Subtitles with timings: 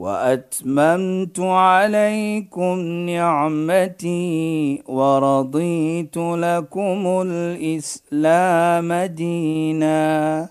[0.00, 2.78] وأتممت عليكم
[3.12, 10.48] نعمتي ورضيت لكم الإسلام دينا.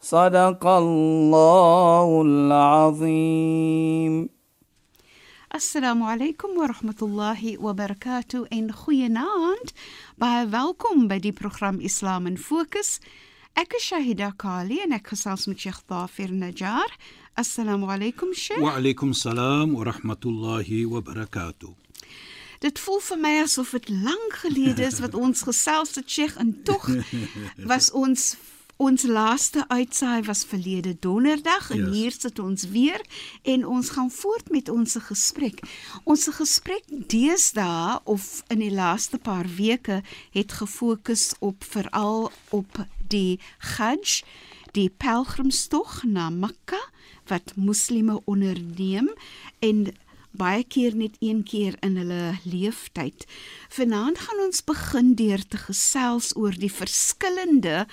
[0.00, 4.28] صدق الله العظيم.
[5.54, 8.46] السلام عليكم ورحمة الله وبركاته.
[8.52, 9.68] إن خيانات
[10.18, 13.00] باي فالكم بدي بروخرام إسلام فوكس
[13.58, 16.86] أكو شاهدة كالي أنا كساس من شيخ ظافر نجار
[17.34, 18.60] Assalamu alaykum Sheikh.
[18.60, 21.72] Wa alaykum salaam wa rahmatullahi wa barakatuh.
[22.60, 26.52] Dit voel vir my asof dit lank gelede is wat ons gesels het Sheikh en
[26.62, 26.88] tog
[27.72, 28.34] was ons
[28.82, 31.94] Ons laaste uitsaai was verlede donderdag en Yes.
[31.94, 33.00] hier sit ons weer
[33.42, 35.60] en ons gaan voort met ons gesprek.
[36.04, 40.00] Ons gesprek deesdae of in die laaste paar weke
[40.34, 43.38] het gefokus op veral op die
[43.76, 44.24] Hajj,
[44.76, 46.80] die pelgrimstog na Mekka
[47.30, 49.10] wat moslimme onderneem
[49.58, 49.84] en
[50.32, 53.26] baie keer net een keer in hulle leeftyd.
[53.72, 57.86] Vanaand gaan ons begin deur te gesels oor die verskillende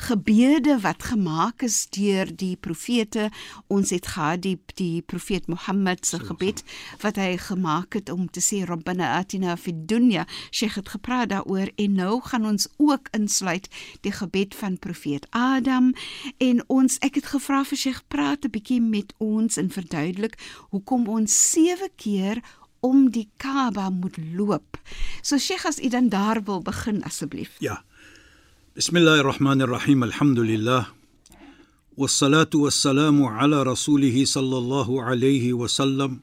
[0.00, 3.28] gebede wat gemaak is deur die profete.
[3.66, 6.62] Ons het gehad die die profeet Mohammed se gebed
[7.02, 10.26] wat hy gemaak het om te sê Rabbana atina fid dunya.
[10.50, 13.68] Sheikh het gepraat daaroor en nou gaan ons ook insluit
[14.00, 15.92] die gebed van profeet Adam
[16.38, 20.38] en ons ek het gevra vir Sheikh praat 'n bietjie met ons en verduidelik
[20.70, 21.50] hoekom ons
[21.80, 22.40] 7 keer
[22.80, 24.76] om die Kaaba moet loop.
[25.22, 27.56] So Sheikh as u dan daar wil begin asseblief.
[27.58, 27.82] Ja.
[28.74, 30.02] Bismillahir Rahmanir Rahim.
[30.02, 30.86] Alhamdulillah.
[31.96, 36.20] والصلاه والسلام على رسوله صلى الله عليه وسلم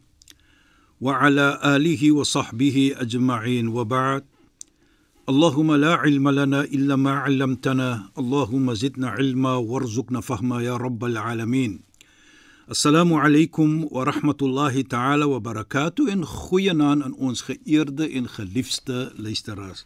[1.02, 4.24] وعلى اله وصحبه اجمعين وبعد
[5.30, 11.87] اللهم لا علم لنا الا ما علمتنا اللهم زدنا علما وارزقنا فهما يا رب العالمين
[12.68, 19.86] Assalamu alaykum wa rahmatullahi ta'ala wa barakatuh en goeienaand aan ons geëerde en geliefde luisteraars.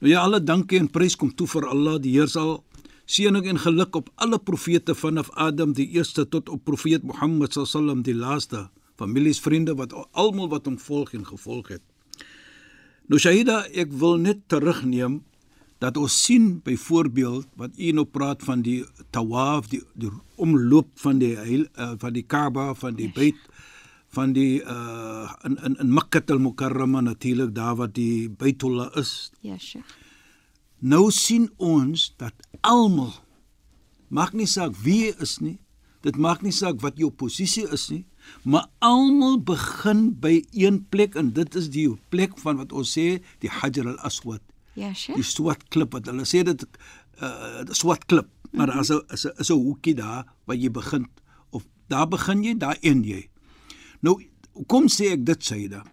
[0.00, 2.64] Nou ja, alle dankie en prys kom toe vir Allah, die Heer sal
[3.06, 8.02] seëning en geluk op alle profete vanaf Adam die eerste tot op profeet Mohammed sallam
[8.02, 8.66] die laaste,
[8.98, 11.84] families, vriende wat almal wat hom volg en gevolg het.
[13.06, 15.20] Nou Shahida, ek wil net terugneem
[15.80, 21.20] dat ons sien byvoorbeeld wat u nou praat van die tawaf, die, die omloop van
[21.22, 23.40] die heil, uh, van die Kaaba, van die Beit
[24.10, 29.30] van die uh in in in Makkah al-Mukarrama natuurlik daar wat die Baitullah is.
[29.40, 29.86] Ja, Sheikh.
[30.78, 33.12] Nou sien ons dat almal
[34.08, 35.58] maak nie saak wie is nie.
[36.02, 38.04] Dit maak nie saak wat jou posisie is nie,
[38.42, 43.20] maar almal begin by een plek en dit is die plek van wat ons sê
[43.44, 44.42] die Hajar al-Aswad
[44.74, 45.24] Ja, die Sheikh.
[45.24, 46.66] swart klip wat hulle sê dit
[47.20, 51.08] uh swart klip maar daar's 'n is 'n is 'n hoekie daar waar jy begin
[51.50, 53.28] of daar begin jy daar een jy.
[54.00, 54.22] Nou
[54.66, 55.86] kom sê ek dit sê daar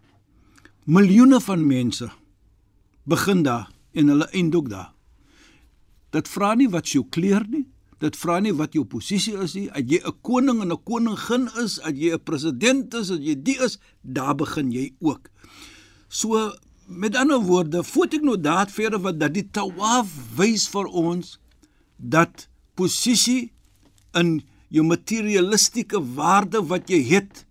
[0.85, 2.09] miljoene van mense
[3.03, 4.93] begin daar en hulle eindig daar.
[6.09, 7.67] Dit vra nie wat jou kleur nie
[8.03, 9.67] dit vra nie wat jou posisie is nie.
[9.71, 13.35] As jy 'n koning en 'n koningin is as jy 'n president is as jy
[13.35, 15.29] die is daar begin jy ook.
[16.09, 16.53] So
[16.87, 21.35] met ander woorde, voet ek nou daad verder wat dat die tawaf wys vir ons
[21.97, 22.47] dat
[22.79, 23.51] posisie
[24.15, 24.39] in
[24.71, 27.43] jou materialistiese waarde wat jy het,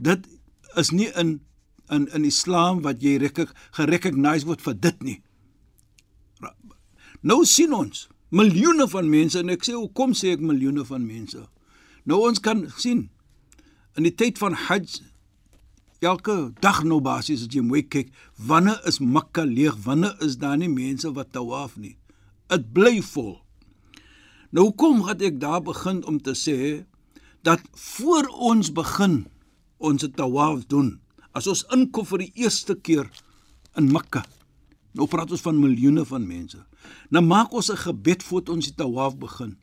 [0.00, 0.28] dit
[0.76, 1.40] is nie in
[1.92, 3.18] in in Islam wat jy
[3.76, 5.18] gerecognize word vir dit nie.
[7.20, 11.44] Nou sien ons miljoene van mense en ek sê hoekom sê ek miljoene van mense?
[12.04, 13.08] Nou ons kan sien
[13.96, 15.02] in die tyd van Hajj
[16.00, 19.76] elke dag nou basies as jy mooi kyk, wanneer is Mekka leeg?
[19.84, 21.96] Wanneer is daar nie mense wat tawaf nie?
[22.48, 23.38] Dit bly vol.
[24.54, 26.84] Nou kom dat ek daar begin om te sê
[27.44, 29.24] dat voor ons begin
[29.78, 30.98] ons tawaf doen,
[31.34, 33.10] as ons inkom vir die eerste keer
[33.76, 34.24] in Mekka.
[34.94, 36.60] Nou praat ons van miljoene van mense.
[37.10, 39.56] Nou maak ons 'n gebed voor ons die tawaf begin.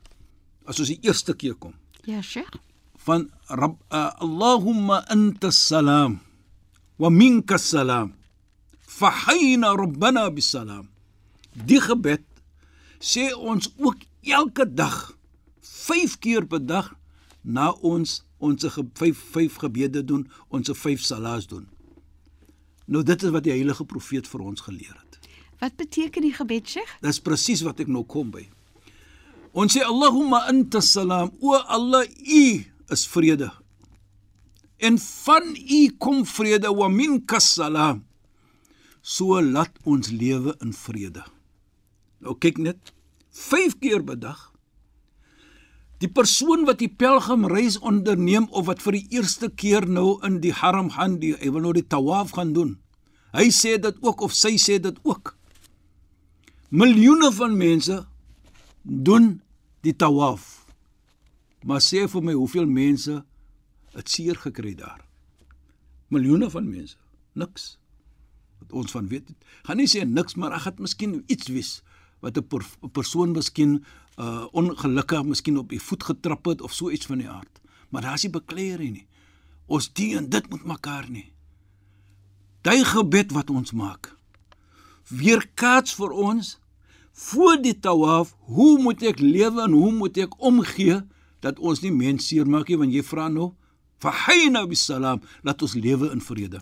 [0.66, 1.74] As ons die eerste keer kom
[2.04, 2.58] Ja, Sheikh.
[3.06, 6.20] Van Rabb uh, Allahumma anta salam
[7.02, 8.14] wa minka salam
[8.86, 10.90] fahayna rabbana bisalam
[11.54, 12.24] die gebed
[13.02, 15.18] sê ons ook elke dag
[15.62, 16.92] 5 keer per dag
[17.42, 21.68] na ons ons ge, vyf vyf gebede doen, ons vyf salaas doen.
[22.90, 25.20] Nou dit is wat die heilige profeet vir ons geleer het.
[25.62, 26.96] Wat beteken die gebed, Sheikh?
[27.06, 28.48] Dis presies wat ek nou kom by.
[29.54, 32.46] Ons sê Allahumma anta salam, o Allah, U
[32.92, 33.52] is vrede.
[34.78, 38.04] En van U kom vrede, wa minka salam.
[39.02, 41.24] So laat ons lewe in vrede.
[42.22, 42.94] Nou kyk net
[43.32, 44.52] 5 keer per dag.
[46.02, 50.54] Die persoon wat die pelgrimreis onderneem of wat vir die eerste keer nou in die
[50.54, 52.80] haram gaan, die hy wil nou die tawaf gaan doen.
[53.38, 55.36] Hy sê dit ook of sy sê dit ook.
[56.74, 58.00] Miljoene van mense
[58.82, 59.36] doen
[59.86, 60.61] die tawaf.
[61.64, 63.22] Maar sê vir my hoeveel mense
[63.94, 65.06] het seer gekry daar?
[66.10, 66.98] Miljoene van mense.
[67.34, 67.78] Niks.
[68.60, 69.30] Wat ons van weet.
[69.68, 71.82] Gaan nie sê niks, maar ag, het miskien iets wees
[72.22, 73.84] wat 'n per, persoon miskien
[74.18, 77.62] uh ongelukkig miskien op die voet getrap het of so iets van die aard.
[77.90, 79.08] Maar daar's nie bekleier nie.
[79.66, 81.34] Ons dien dit met mekaar nie.
[82.62, 84.16] Daai gebed wat ons maak.
[85.10, 86.60] Weerkaats vir ons
[87.12, 91.02] voor die tawaf, hoe moet ek lewe en hoe moet ek omgee
[91.42, 93.52] dat ons nie mense seermaak nie want jy vra nou
[94.02, 96.62] fahayna bisalam laat ons lewe in vrede.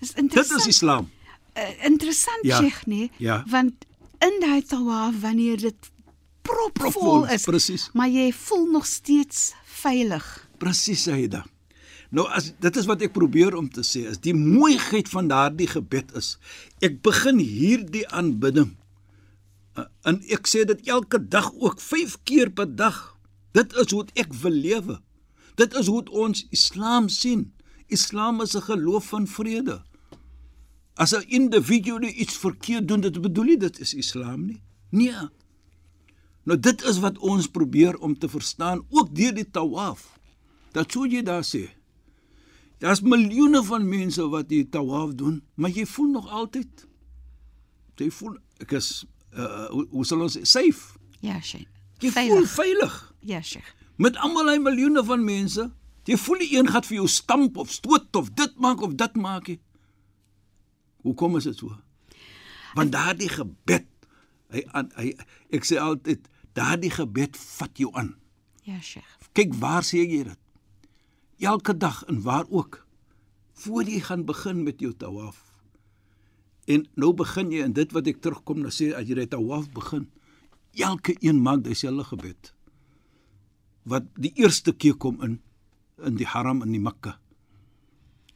[0.00, 1.08] Dis Dit is Islam.
[1.56, 2.60] uh, interessant Ja.
[2.60, 3.42] Sheikh, nee, Ja.
[3.48, 3.86] want
[4.20, 5.90] in daai tawaf wanneer dit
[6.42, 7.90] propvol Propvol, is, presies.
[7.92, 10.48] maar jy voel nog steeds veilig.
[10.58, 11.44] Presies Saida.
[12.10, 15.66] Nou as dit is wat ek probeer om te sê is die mooiheid van daardie
[15.66, 16.36] gebed is
[16.80, 18.76] ek begin hierdie aanbidding
[19.76, 23.15] uh, en ek sê dit elke dag ook 5 keer per dag.
[23.56, 24.98] Dit is hoe ek wil lewe.
[25.56, 27.52] Dit is hoe ons Islam sien.
[27.88, 29.82] Islam is 'n geloof van vrede.
[30.94, 34.62] As 'n individu iets verkeerd doen, dit bedoel nie dit is Islam nie.
[34.90, 35.28] Nee.
[36.42, 40.18] Nou dit is wat ons probeer om te verstaan ook deur die tawaf.
[40.72, 41.70] Dat sou jy daar sê.
[42.78, 46.86] Daar's miljoene van mense wat die tawaf doen, maar jy voel nog altyd
[47.96, 50.98] jy voel ek is uh, hoe, hoe sal ons sê safe.
[51.20, 51.68] Ja, Sheikh.
[51.98, 53.74] Jy voel veilig Ja, Sheikh.
[53.96, 55.70] met almal hy miljoene van mense.
[56.06, 59.16] Jy voel nie een gaan vir jou stamp of stoot of dit maak of dit
[59.18, 59.58] maak nie.
[61.02, 61.74] Hoekom is dit so?
[62.76, 63.88] Want daardie gebed
[64.54, 65.10] hy aan hy
[65.50, 68.14] ek sê altyd daardie gebed vat jou aan.
[68.62, 69.16] Ja, Sheikh.
[69.34, 70.38] Kyk waar sê jy dit?
[71.42, 72.84] Elke dag en waar ook.
[73.64, 75.42] Voor jy gaan begin met jou tawaf.
[76.66, 79.66] En nou begin jy en dit wat ek terugkom na sê as jy die tawaf
[79.74, 80.06] begin,
[80.76, 82.55] elke een maak dieselfde gebed.
[83.86, 85.40] Wat die eerste keer kom in
[86.04, 87.14] in die haram in die Mekka.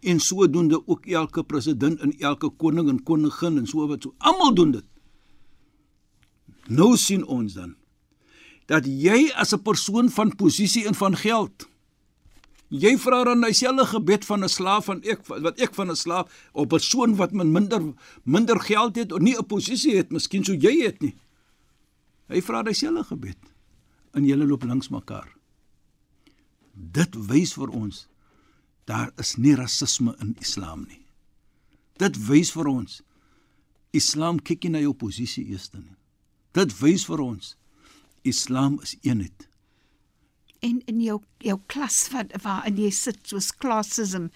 [0.01, 4.55] En sodoende ook elke president en elke koning en koningin en so wat so almal
[4.57, 4.87] doen dit.
[6.73, 7.77] Nou sien ons dan
[8.71, 11.67] dat jy as 'n persoon van posisie en van geld
[12.71, 16.51] jy vra dan dieselfde gebed van 'n slaaf van ek wat ek van 'n slaaf
[16.53, 17.83] op 'n persoon wat min minder
[18.25, 21.15] minder geld het of nie 'n posisie het, miskien so jy het nie.
[22.29, 23.39] Hy vra dieselfde gebed
[24.13, 25.40] en julle loop langs mekaar.
[26.81, 28.07] Dit wys vir ons
[28.89, 31.05] daar is nie rasisme in Islam nie.
[32.01, 33.03] Dit wys vir ons
[33.93, 35.85] Islam kyk nie na jou posisie eers nie.
[36.57, 37.55] Dit wys vir ons
[38.27, 39.50] Islam is eenheid.
[40.61, 44.29] En in jou jou klas wat waarin jy sit soos classism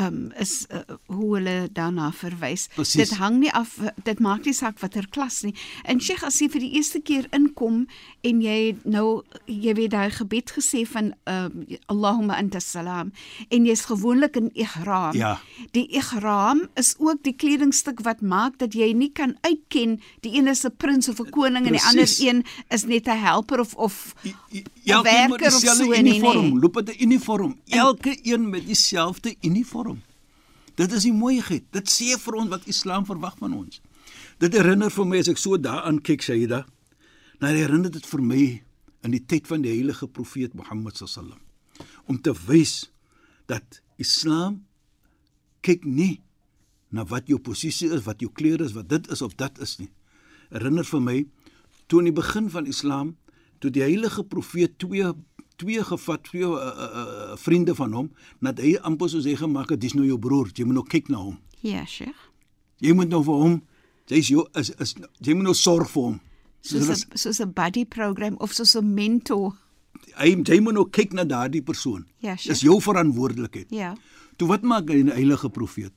[0.00, 0.82] um is uh,
[1.12, 2.66] hoe hulle daarna verwys.
[2.76, 3.10] Presies.
[3.10, 5.54] Dit hang nie af dit maak nie saak watter klas nie.
[5.84, 7.84] En Sheikh as jy vir die eerste keer inkom
[8.26, 13.12] en jy nou jy weet daai gebed gesê van um Allahumma anta salam
[13.50, 15.16] en jy's gewoonlik in ihram.
[15.16, 15.36] Ja.
[15.76, 20.48] Die ihram is ook die kledingstuk wat maak dat jy nie kan uitken die een
[20.48, 23.74] is 'n prins of 'n koning en die ander een is net 'n helper of
[23.74, 26.60] of 'n met werker of dieselfde so nie, uniform, nee.
[26.60, 27.58] loop dit 'n uniform.
[27.66, 30.02] Elke een met dieselfde uniform.
[30.74, 31.64] Dit is die mooiheid.
[31.70, 33.80] Dit sê vir ons wat Islam verwag van ons.
[34.38, 36.66] Dit herinner vir my as ek so daaraan kyk, Sayyida.
[37.40, 38.62] Nou herinner dit vir my
[39.06, 41.40] in die tyd van die heilige profeet Mohammed sallam
[42.06, 42.90] om te wys
[43.50, 44.62] dat Islam
[45.66, 46.22] kyk nie
[46.94, 49.76] na wat jou posisie is, wat jou kleur is, wat dit is of dat is
[49.80, 49.90] nie.
[50.50, 51.16] Herinner vir my
[51.90, 53.16] toe in die begin van Islam,
[53.60, 55.10] toe die heilige profeet twee
[55.56, 59.80] twee gevat, twee uh, uh, vriende van hom, nadat hy amper soos hy gemaak het,
[59.80, 61.38] dis nou jou broer, jy moet nou kyk na hom.
[61.64, 62.30] Ja, Sheikh.
[62.84, 63.60] Jy moet nou vir hom,
[64.12, 64.94] jy's jou is is
[65.24, 66.20] jy moet nou sorg vir hom.
[66.66, 69.54] soos 'n soos 'n buddy program of soos 'n mentor.
[70.16, 72.06] hy jy moet nou kyk na daardie persoon.
[72.20, 72.52] Ja, sure.
[72.52, 73.70] Dis jou verantwoordelikheid.
[73.70, 73.94] Ja.
[74.36, 75.92] Toe wat maak hy 'n heilige profeet?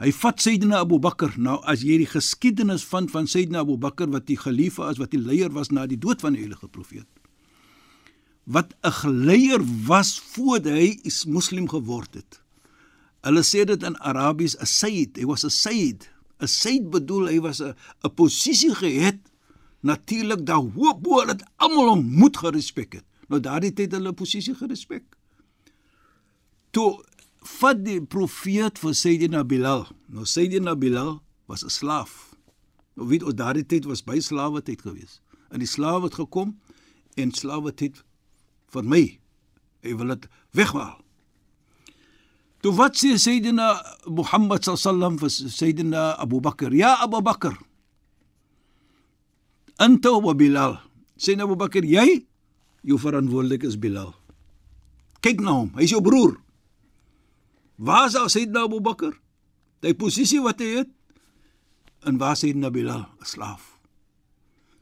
[0.00, 1.34] Hy vat Sayyidina Abu Bakr.
[1.36, 5.10] Nou as jy die geskiedenis van van Sayyidina Abu Bakr wat die geliefde is, wat
[5.10, 7.06] die leier was na die dood van die heilige profeet.
[8.50, 12.42] Wat 'n geleier was voordat hy is moslim geword het.
[13.22, 16.08] Hulle sê dit in Arabies 'n sayyid, hy was 'n sayyid.
[16.40, 19.18] 'n Sayyid bedoel hy was 'n 'n posisie gehad
[19.80, 23.04] natuurlik daar hoop bo dat almal hom moet gerespek het.
[23.28, 25.04] Nou daardie tyd hulle posisie gerespek.
[26.70, 27.04] Toe
[27.60, 29.86] vat die profeet vir Sayyidina Bilal.
[30.06, 32.36] Nou Sayyidina Bilal was 'n slaaf.
[32.94, 35.20] Nou weet ons daardie tyd was by slawe tyd gewees.
[35.50, 36.58] En die slawe het gekom
[37.14, 38.04] en slawe tyd
[38.74, 39.04] vir my.
[39.84, 40.98] Hy wil dit weghaal.
[42.60, 43.72] Toe wat sê Sayyidina
[44.04, 46.74] Muhammad sallam vir Sayyidina Abu Bakr?
[46.76, 47.56] Ja Abu Bakr.
[49.80, 50.76] Anta wa Bilal.
[51.16, 52.26] Sê nou Abu Bakr, jy
[52.84, 54.12] jou verantwoordelik is Bilal.
[55.24, 56.36] Kyk na hom, hy's jou broer.
[57.80, 59.16] Waar is Sayyidina Abu Bakr?
[59.80, 60.92] Die posisie wat hy het
[62.04, 63.80] en waar is Sayyidina Bilal, 'n slaaf.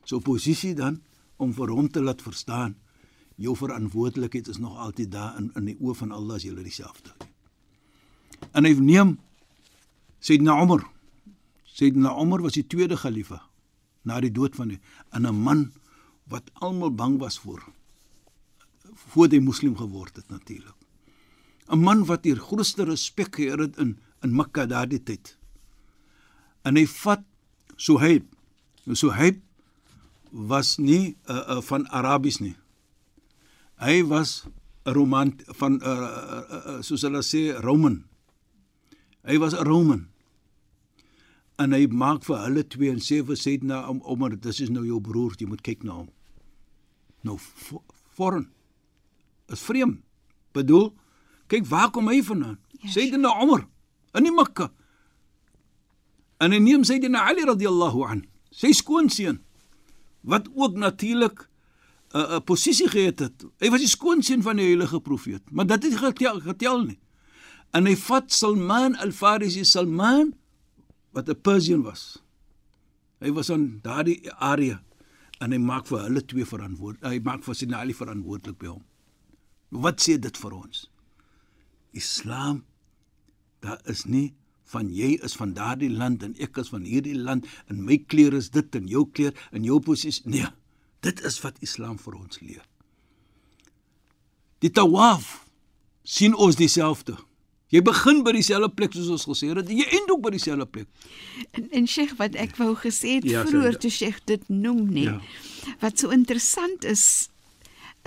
[0.02, 1.02] So posisie dan
[1.38, 2.74] om vir hom te laat verstaan
[3.38, 7.14] jou verantwoordelikheid is nog altyd daar in in die oë van Allah as jy dieselfde.
[8.52, 9.18] En hy neem
[10.18, 10.82] Sayyidina Umar.
[11.64, 13.42] Sayyidina Umar was die tweede khalifa
[14.02, 15.72] na die dood van in 'n man
[16.28, 17.62] wat almal bang was voor
[18.98, 20.74] voor hy moslim geword het natuurlik.
[21.68, 25.36] 'n Man wat hier grootste respek geëer het in in Mekka daardie tyd.
[26.62, 27.22] En hy vat
[27.76, 28.24] Suhaib.
[28.84, 29.38] Nou Suhaib
[30.30, 32.56] was nie uh, uh, van Arabies nie.
[33.78, 34.44] Hy was
[34.84, 38.04] 'n roman van uh, uh, uh, uh, soos hulle sê Roman.
[39.22, 40.08] Hy was 'n Roman.
[41.58, 44.84] En hy maak vir hulle twee en sê vir Sayyidina om Omar, dis is nou
[44.86, 46.08] jou broer, jy moet kyk na hom.
[47.22, 47.38] Nou
[48.14, 48.48] foreign.
[49.48, 50.02] Is vreemd.
[50.54, 50.92] Bedoel,
[51.46, 52.58] kyk waar kom hy vandaan?
[52.82, 52.94] Yes.
[52.94, 53.66] Sayyidina Omar
[54.14, 54.70] in die Mekka.
[56.38, 59.42] En hy neem Sayyidina Ali radhiyallahu an, sy skoonseun
[60.22, 61.48] wat ook natuurlik
[62.12, 63.44] 'n uh, 'n posisie gehad het.
[63.60, 66.98] Hy was die skoonseun van die heilige profeet, maar dit het getel, getel nie.
[67.76, 70.32] En hy vat Salman al-Farisi, Salman
[71.12, 72.22] wat 'n Persian was.
[73.20, 74.82] Hy was aan daardie area
[75.40, 77.12] en hy maak vir hulle twee verantwoordelik.
[77.12, 78.84] Hy maak vir Sinali verantwoordelik by hom.
[79.68, 80.90] Wat sê dit vir ons?
[81.92, 82.64] Islam
[83.60, 84.34] daar is nie
[84.64, 88.36] van jy is van daardie land en ek is van hierdie land en my kleur
[88.38, 90.46] is dit en jou kleur en jou posisie nee
[91.00, 92.64] Dit is wat Islam vir ons leer.
[94.58, 95.44] Die tawaf
[96.02, 97.14] sien ons dieselfde.
[97.68, 100.88] Jy begin by dieselfde plek soos ons gesê het, jy eindig ook by dieselfde plek.
[101.52, 105.10] En, en Sheikh wat ek wou gesê het ja, vroeër toe Sheikh dit noem nie.
[105.10, 105.18] Ja.
[105.84, 107.28] Wat so interessant is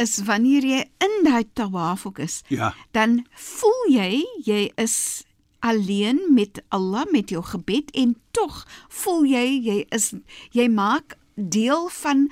[0.02, 2.72] is wanneer jy in daai tawaf ook is, ja.
[2.96, 4.96] dan voel jy jy is
[5.62, 10.14] alleen met Allah met jou gebed en tog voel jy jy is
[10.58, 12.32] jy maak deel van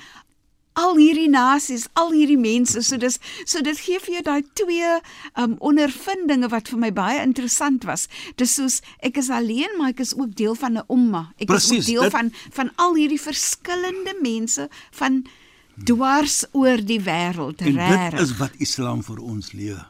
[0.79, 2.81] al hierdie nasies, al hierdie mense.
[2.85, 4.93] So dis so dit gee vir jou daai twee
[5.41, 8.07] um ondervindinge wat vir my baie interessant was.
[8.39, 11.23] Dis soos ek is alleen, maar ek is ook deel van 'n umma.
[11.37, 12.11] Ek Precies, is ook deel dit...
[12.11, 15.23] van van al hierdie verskillende mense van
[15.85, 17.57] dwars oor die wêreld.
[17.63, 19.85] Dit is wat Islam vir ons leer.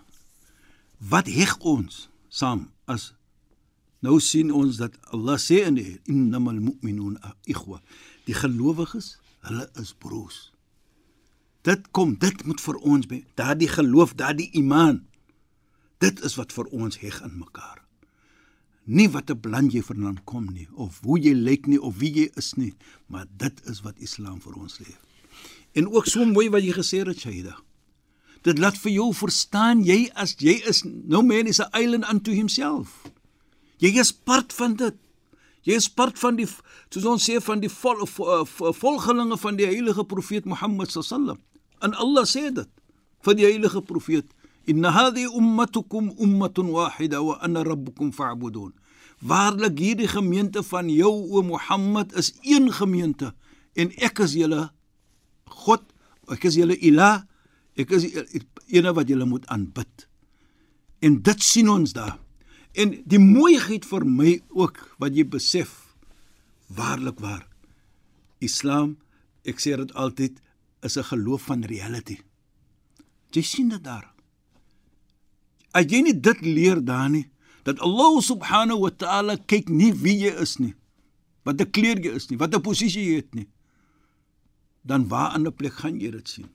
[0.97, 3.13] Wat heg ons saam as
[4.05, 7.17] nou sien ons dat Allah sê in die innamal mu'minun
[7.49, 7.81] ikhwa.
[8.25, 9.17] Die gelowiges,
[9.47, 10.49] hulle is broers.
[11.69, 15.03] Dit kom, dit moet vir ons be, daardie geloof, daardie iman.
[16.01, 17.83] Dit is wat vir ons heg aan mekaar.
[18.89, 22.11] Nie wat 'n land jy vandaan kom nie of hoe jy lyk nie of wie
[22.11, 22.73] jy is nie,
[23.07, 24.97] maar dit is wat Islam vir ons leer.
[25.73, 27.57] En ook so mooi wat jy gesê het, Shaida.
[28.41, 32.31] Dit laat vir jou verstaan jy as jy is no man is a island unto
[32.31, 33.03] himself.
[33.77, 34.95] Jy is part van dit.
[35.61, 36.47] Jy is part van die
[36.89, 41.37] soos ons sê van die vol, vol, vol, volgelinge van die heilige profeet Mohammed sallam.
[41.81, 42.69] En Allah sê dit
[43.25, 44.27] vir die heilige profeet:
[44.65, 48.73] "Inna hadhi ummatukum ummatun wahida wa ana rabbukum fa'budun."
[49.21, 53.33] Waarlik hierdie gemeente van jou o Mohammed is een gemeente
[53.75, 54.69] en ek is julle
[55.49, 55.83] God,
[56.31, 57.25] ek is julle Ilah,
[57.75, 58.07] ek is
[58.67, 60.07] eene wat julle moet aanbid.
[61.03, 62.17] En dit sien ons daar.
[62.75, 65.95] En die mooiheid vir my ook wat jy besef
[66.75, 67.47] waarlik waar.
[68.39, 68.97] Islam,
[69.43, 70.37] ek sê dit altyd,
[70.81, 72.17] is 'n geloof van reality.
[73.31, 74.13] Jy sien dit daar.
[75.71, 77.29] As jy nie dit leer daar nie,
[77.63, 80.73] dat Allah subhanahu wa ta'ala kyk nie wie jy is nie,
[81.43, 83.47] wat 'n kleur jy is nie, wat 'n posisie jy het nie,
[84.81, 86.49] dan waar in 'n plek gaan jy dit sien?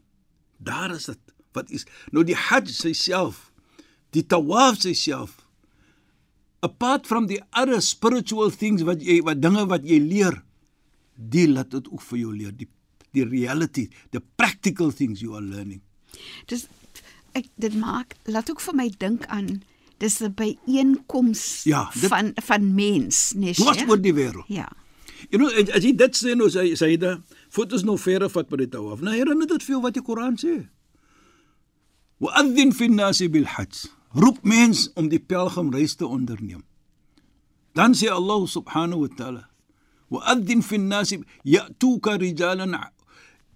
[0.58, 1.18] Daar is dit.
[1.52, 3.52] Wat is nou die Hajj self,
[4.10, 5.46] die Tawaf self.
[6.60, 10.42] Apart from the other spiritual things wat jy wat dinge wat jy leer,
[11.14, 12.68] die laat dit ook vir jou leer, die
[13.14, 15.80] die reality, the practical things you are learning.
[16.50, 16.66] Dis
[17.34, 19.62] ek dit maak laat ook vir my dink aan
[19.98, 23.54] dis 'n byeenkoms Ja, dit- van van mens, nee.
[23.58, 23.88] Was Sheikh?
[23.88, 24.46] oor die wêreld.
[24.48, 24.68] Ja.
[25.30, 27.18] You know, as jy dit sê nou sê sê da,
[27.48, 29.00] fotos nou verre vat by die tawaf.
[29.00, 30.66] Nou herinner dit veel wat die Koran sê.
[32.20, 33.86] Wa'adhin fi an-nasi bil hajj.
[34.14, 36.62] Roep mens om die pelgrimreis te onderneem.
[37.74, 39.48] Dan sê Allah subhanahu wa ta'ala:
[40.10, 42.74] "Wa'adhin fi an-nasi ya'tuka rijalan"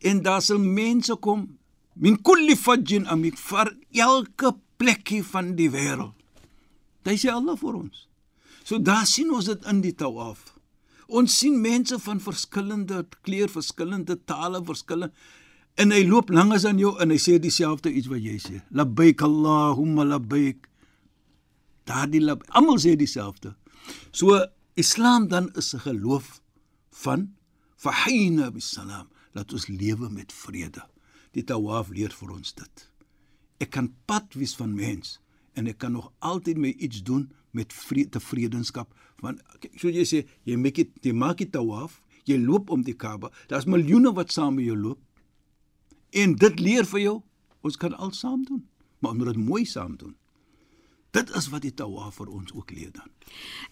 [0.01, 1.47] en daar sal mense kom
[1.95, 6.15] min kulli fajjin amik vir elke plekkie van die wêreld.
[7.03, 8.07] Dit sê Allah vir ons.
[8.65, 10.55] So daar sien ons dit in die tawaf.
[11.09, 15.15] Ons sien mense van verskillende kleur, verskillende tale, verskillende
[15.79, 18.61] en hy loop langs aan jou en hy sê dieselfde iets wat jy sê.
[18.75, 20.67] Labbaik Allahumma labbaik.
[21.89, 23.55] Daardie lab almal sê dieselfde.
[24.13, 24.37] So
[24.77, 26.43] Islam dan is 'n geloof
[26.91, 27.35] van
[27.77, 29.09] fahina bisalam.
[29.39, 30.83] Laat ons lewe met vrede.
[31.37, 32.85] Die tawaf leer vir ons dit.
[33.63, 35.19] Ek kan pad wees van mens
[35.59, 38.93] en ek kan nog altyd my iets doen met vrede tevredenskap
[39.25, 42.85] want kyk, so jy sê jy maak dit jy maak dit tawaf jy loop om
[42.87, 45.01] die Kaaba daar's miljoene wat saam met jou loop
[46.23, 47.17] en dit leer vir jou
[47.67, 48.63] ons kan al saam doen
[49.01, 50.15] maar ons moet dit mooi saam doen
[51.19, 53.09] dit is wat die tawaf vir ons ook leer dan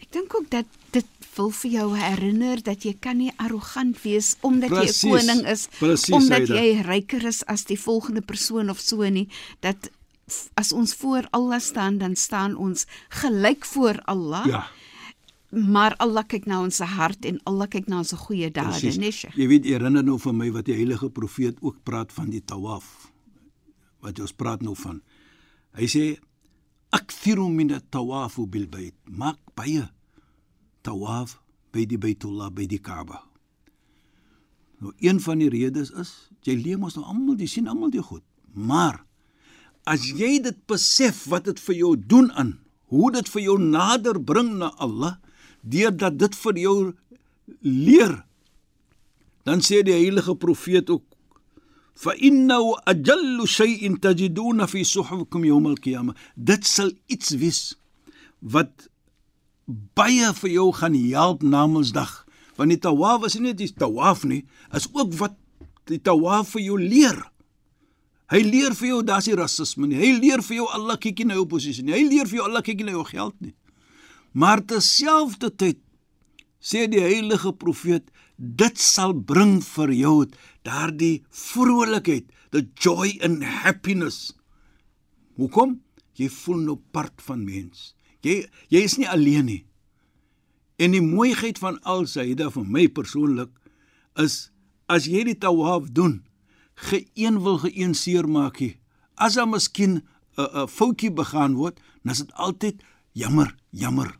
[0.02, 4.34] Ek dink ook dat dit wil vir jou herinner dat jy kan nie arrogant wees
[4.46, 6.60] omdat Precies, jy 'n koning is, precies, omdat Saida.
[6.60, 9.28] jy ryker is as die volgende persoon of so nie,
[9.60, 9.90] dat
[10.54, 14.46] as ons voor Allah staan, dan staan ons gelyk voor Allah.
[14.46, 14.66] ja
[15.50, 18.90] Maar Allah kyk na ons hart en Allah kyk na ons goeie dade.
[18.92, 19.36] Sheikh?
[19.38, 23.12] Jy weet herinner nou vir my wat die heilige profeet ook praat van die tawaf.
[24.02, 25.00] Wat ons praat nou van.
[25.78, 26.18] Hy sê
[26.96, 28.96] akthiru min at-tawaf bil bayt.
[29.04, 29.88] Maak baie
[30.86, 31.38] tawaf
[31.72, 33.22] by die Baitullah by die Kaaba.
[34.80, 36.12] Nou een van die redes is
[36.46, 38.24] jy leer mos nou almal, jy sien almal die goed.
[38.52, 39.02] Maar
[39.88, 42.56] as jy dit besef wat dit vir jou doen aan,
[42.92, 45.16] hoe dit vir jou nader bring na Allah,
[45.62, 46.78] deurdat dit vir jou
[47.66, 48.22] leer
[49.46, 51.04] dan sê die heilige profeet ook
[52.16, 57.62] innahu ajallu shay'in tajiduna fi suhufikum yawm al-qiyamah dit sal iets wees
[58.40, 58.88] wat
[59.96, 64.24] baie vir jou gaan help na Mondsdag want die tawaf is nie net die tawaf
[64.24, 64.44] nie
[64.76, 65.36] is ook wat
[65.86, 67.18] die tawaf vir jou leer.
[68.32, 70.00] Hy leer vir jou daar's nie rasisme nie.
[70.00, 71.94] Hy leer vir jou Allah kyk nie na jou posisie nie.
[71.94, 73.54] Hy leer vir jou Allah kyk nie na jou geld nie.
[74.34, 75.78] Maar terselfdertyd
[76.58, 80.26] sê die heilige profeet dit sal bring vir jou
[80.66, 84.32] daardie vrolikheid the joy and happiness.
[85.36, 85.80] Hoekom?
[86.16, 87.92] Jy voel nou part van mens.
[88.24, 89.62] Jy jy is nie alleen nie.
[90.80, 93.52] En die mooiheid van alsaida vir my persoonlik
[94.20, 94.50] is
[94.88, 96.20] as jy die tawaf doen
[96.76, 98.76] geen wil geen seer maak nie
[99.16, 100.02] as daar miskien
[100.36, 104.18] 'n 'n foutjie begaan word dan is dit altyd jammer jammer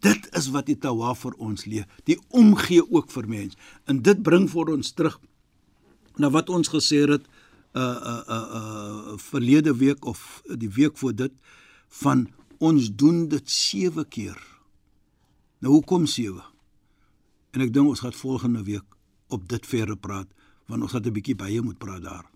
[0.00, 3.56] Dit is wat die tawaf vir ons leer, die omgee ook vir mens.
[3.86, 5.18] En dit bring vir ons terug
[6.16, 7.24] na wat ons gesê het
[7.76, 11.32] uh uh uh, uh verlede week of die week voor dit
[12.02, 12.26] van
[12.58, 14.38] ons doen dit 7 keer.
[15.60, 16.40] Nou hoekom 7?
[17.52, 18.96] En ek dink ons gaan volgende week
[19.28, 20.28] op dit verder praat
[20.66, 22.35] want ons gaan 'n bietjie baie moet praat daar.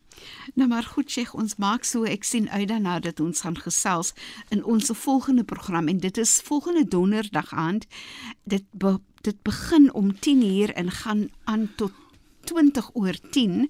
[0.55, 4.13] Nou maar goed, Sheikh, ons maak so ek sien uit daarna dat ons gaan gesels
[4.49, 7.87] in ons volgende program en dit is volgende donderdag aand.
[8.45, 11.93] Dit be, dit begin om 10:00 en gaan aan tot
[12.45, 13.69] 20 oor 10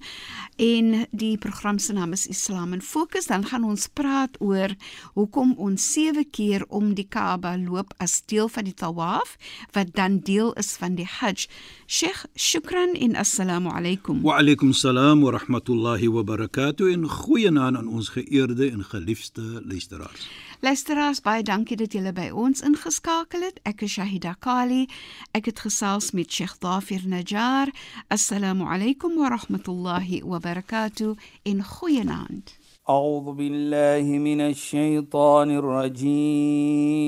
[0.55, 4.75] en die program se naam is Islam in Fokus dan gaan ons praat oor
[5.13, 9.37] hoekom ons 7 keer om die Kaaba loop as deel van die tawaf
[9.71, 11.47] wat dan deel is van die Hajj.
[11.87, 14.21] Sheikh, shukran en assalamu alaykum.
[14.23, 20.29] Wa alaykum salaam wa rahmatullahi wa barakatuh en goeienaand aan ons geëerde en geliefde luisteraars.
[20.60, 23.60] Luisteraars, baie dankie dat julle by ons ingeskakel het.
[23.64, 24.86] Ek is Shahida Kali.
[25.32, 27.68] Ek het gesels met Sheikh Dafir Najjar.
[28.08, 32.56] Assalamu alaykum wa rahmatullahi wa barakatuh en goeienaand.
[32.88, 37.06] أعوذ بالله من الشيطان الرجيم